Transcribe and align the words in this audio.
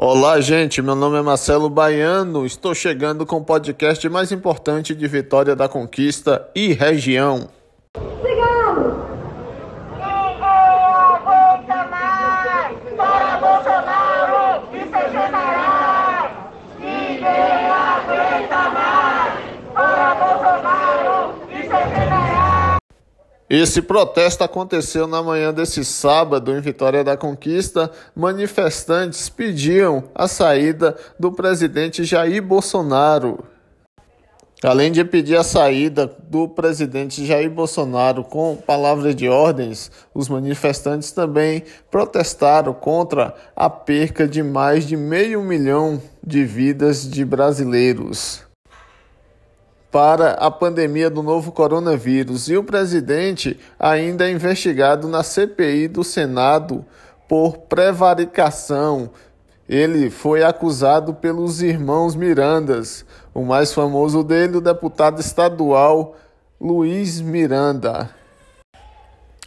Olá, 0.00 0.40
gente. 0.40 0.80
Meu 0.80 0.94
nome 0.94 1.18
é 1.18 1.22
Marcelo 1.22 1.68
Baiano. 1.68 2.46
Estou 2.46 2.72
chegando 2.72 3.26
com 3.26 3.38
o 3.38 3.44
podcast 3.44 4.08
mais 4.08 4.30
importante 4.30 4.94
de 4.94 5.08
Vitória 5.08 5.56
da 5.56 5.68
Conquista 5.68 6.48
e 6.54 6.72
região. 6.72 7.48
Esse 23.50 23.80
protesto 23.80 24.44
aconteceu 24.44 25.06
na 25.06 25.22
manhã 25.22 25.54
desse 25.54 25.82
sábado 25.82 26.54
em 26.54 26.60
Vitória 26.60 27.02
da 27.02 27.16
Conquista. 27.16 27.90
Manifestantes 28.14 29.30
pediam 29.30 30.04
a 30.14 30.28
saída 30.28 30.94
do 31.18 31.32
presidente 31.32 32.04
Jair 32.04 32.42
Bolsonaro. 32.42 33.42
Além 34.62 34.92
de 34.92 35.02
pedir 35.02 35.36
a 35.36 35.44
saída 35.44 36.06
do 36.28 36.46
presidente 36.46 37.24
Jair 37.24 37.48
Bolsonaro 37.48 38.22
com 38.22 38.54
palavras 38.54 39.16
de 39.16 39.28
ordens, 39.28 39.90
os 40.12 40.28
manifestantes 40.28 41.10
também 41.10 41.62
protestaram 41.90 42.74
contra 42.74 43.34
a 43.56 43.70
perca 43.70 44.28
de 44.28 44.42
mais 44.42 44.86
de 44.86 44.96
meio 44.96 45.42
milhão 45.42 46.02
de 46.22 46.44
vidas 46.44 47.08
de 47.08 47.24
brasileiros 47.24 48.47
para 49.90 50.32
a 50.32 50.50
pandemia 50.50 51.08
do 51.08 51.22
novo 51.22 51.50
coronavírus 51.50 52.48
e 52.48 52.56
o 52.56 52.64
presidente 52.64 53.58
ainda 53.78 54.28
é 54.28 54.32
investigado 54.32 55.08
na 55.08 55.22
CPI 55.22 55.88
do 55.88 56.04
Senado 56.04 56.84
por 57.26 57.58
prevaricação. 57.58 59.10
Ele 59.68 60.10
foi 60.10 60.42
acusado 60.42 61.14
pelos 61.14 61.62
irmãos 61.62 62.14
Mirandas, 62.14 63.04
o 63.34 63.44
mais 63.44 63.72
famoso 63.72 64.22
dele, 64.22 64.58
o 64.58 64.62
deputado 64.62 65.20
estadual 65.20 66.16
Luiz 66.60 67.20
Miranda. 67.20 68.10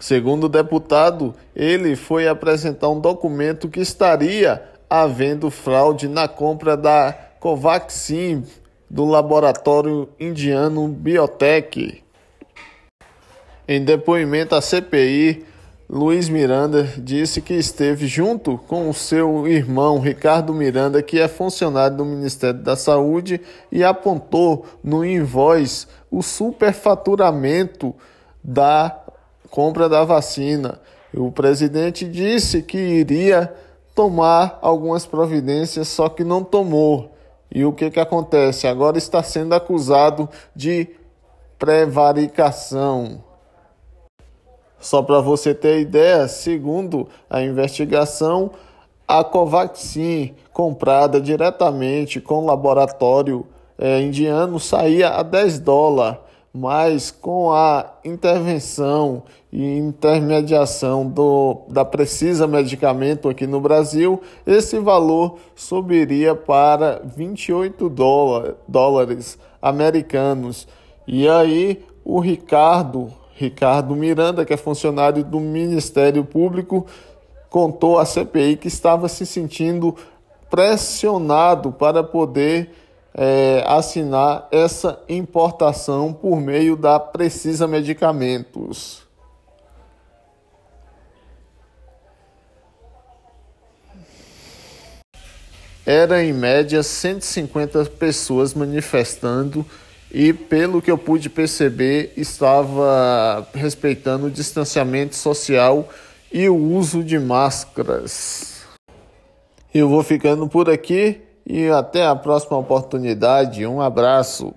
Segundo 0.00 0.44
o 0.44 0.48
deputado, 0.48 1.34
ele 1.54 1.96
foi 1.96 2.28
apresentar 2.28 2.88
um 2.88 3.00
documento 3.00 3.68
que 3.68 3.80
estaria 3.80 4.62
havendo 4.88 5.50
fraude 5.50 6.06
na 6.06 6.28
compra 6.28 6.76
da 6.76 7.12
Covaxin 7.40 8.44
do 8.90 9.04
laboratório 9.04 10.08
indiano 10.18 10.88
Biotech. 10.88 12.02
Em 13.66 13.84
depoimento 13.84 14.54
à 14.54 14.62
CPI, 14.62 15.44
Luiz 15.90 16.28
Miranda 16.28 16.84
disse 16.98 17.40
que 17.40 17.54
esteve 17.54 18.06
junto 18.06 18.58
com 18.58 18.90
o 18.90 18.94
seu 18.94 19.48
irmão 19.48 19.98
Ricardo 19.98 20.52
Miranda, 20.52 21.02
que 21.02 21.18
é 21.18 21.26
funcionário 21.26 21.96
do 21.96 22.04
Ministério 22.04 22.60
da 22.60 22.76
Saúde, 22.76 23.40
e 23.72 23.82
apontou 23.82 24.66
no 24.84 25.04
invoice 25.04 25.86
o 26.10 26.22
superfaturamento 26.22 27.94
da 28.44 28.98
compra 29.50 29.88
da 29.88 30.04
vacina. 30.04 30.78
O 31.14 31.32
presidente 31.32 32.06
disse 32.06 32.62
que 32.62 32.76
iria 32.76 33.50
tomar 33.94 34.58
algumas 34.60 35.06
providências, 35.06 35.88
só 35.88 36.08
que 36.08 36.22
não 36.22 36.44
tomou. 36.44 37.17
E 37.50 37.64
o 37.64 37.72
que, 37.72 37.90
que 37.90 38.00
acontece? 38.00 38.66
Agora 38.66 38.98
está 38.98 39.22
sendo 39.22 39.54
acusado 39.54 40.28
de 40.54 40.88
prevaricação. 41.58 43.22
Só 44.78 45.02
para 45.02 45.20
você 45.20 45.54
ter 45.54 45.80
ideia, 45.80 46.28
segundo 46.28 47.08
a 47.28 47.42
investigação, 47.42 48.52
a 49.06 49.24
Covaxin, 49.24 50.34
comprada 50.52 51.20
diretamente 51.20 52.20
com 52.20 52.42
o 52.42 52.46
laboratório 52.46 53.46
é, 53.78 54.00
indiano, 54.00 54.60
saía 54.60 55.10
a 55.10 55.22
10 55.22 55.60
dólares 55.60 56.27
mas 56.52 57.10
com 57.10 57.52
a 57.52 57.98
intervenção 58.04 59.22
e 59.52 59.76
intermediação 59.76 61.06
do, 61.06 61.62
da 61.68 61.84
Precisa 61.84 62.46
Medicamento 62.46 63.28
aqui 63.28 63.46
no 63.46 63.60
Brasil, 63.60 64.20
esse 64.46 64.78
valor 64.78 65.38
subiria 65.54 66.34
para 66.34 67.02
28 67.04 67.88
dólar, 67.88 68.54
dólares 68.66 69.38
americanos. 69.60 70.66
E 71.06 71.28
aí 71.28 71.84
o 72.04 72.20
Ricardo, 72.20 73.12
Ricardo 73.34 73.94
Miranda, 73.94 74.44
que 74.44 74.52
é 74.52 74.56
funcionário 74.56 75.22
do 75.22 75.40
Ministério 75.40 76.24
Público, 76.24 76.86
contou 77.50 77.98
à 77.98 78.04
CPI 78.04 78.56
que 78.56 78.68
estava 78.68 79.08
se 79.08 79.24
sentindo 79.24 79.94
pressionado 80.50 81.70
para 81.72 82.02
poder 82.02 82.70
é, 83.14 83.64
assinar 83.66 84.48
essa 84.50 85.02
importação 85.08 86.12
por 86.12 86.40
meio 86.40 86.76
da 86.76 87.00
Precisa 87.00 87.66
Medicamentos. 87.66 89.02
Era 95.84 96.22
em 96.22 96.34
média 96.34 96.82
150 96.82 97.86
pessoas 97.86 98.52
manifestando 98.52 99.64
e, 100.12 100.34
pelo 100.34 100.82
que 100.82 100.90
eu 100.90 100.98
pude 100.98 101.30
perceber, 101.30 102.12
estava 102.14 103.48
respeitando 103.54 104.26
o 104.26 104.30
distanciamento 104.30 105.16
social 105.16 105.88
e 106.30 106.46
o 106.46 106.56
uso 106.56 107.02
de 107.02 107.18
máscaras. 107.18 108.66
Eu 109.74 109.88
vou 109.88 110.02
ficando 110.02 110.46
por 110.46 110.68
aqui 110.68 111.22
e 111.48 111.70
até 111.70 112.06
a 112.06 112.14
próxima 112.14 112.58
oportunidade. 112.58 113.66
Um 113.66 113.80
abraço. 113.80 114.54